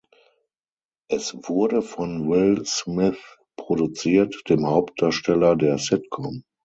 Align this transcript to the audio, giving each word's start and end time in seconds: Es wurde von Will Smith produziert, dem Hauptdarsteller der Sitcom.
Es 1.11 1.35
wurde 1.47 1.83
von 1.83 2.27
Will 2.27 2.65
Smith 2.65 3.19
produziert, 3.55 4.35
dem 4.49 4.65
Hauptdarsteller 4.65 5.55
der 5.55 5.77
Sitcom. 5.77 6.41